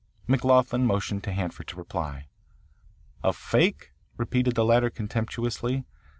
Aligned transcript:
McLoughlin 0.27 0.83
motioned 0.83 1.23
to 1.25 1.31
Hanford 1.31 1.67
to 1.67 1.75
reply. 1.75 2.25
"A 3.23 3.31
fake?" 3.33 3.91
repeated 4.17 4.55
the 4.55 4.65
latter 4.65 4.89
contemptuously. 4.89 5.85